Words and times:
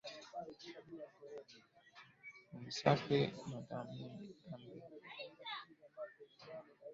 Hunisafi 2.49 3.19
na 3.49 3.59
dhambi. 3.67 4.05